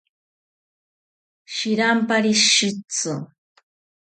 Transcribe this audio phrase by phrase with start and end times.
[1.53, 3.13] Shirampari shitzi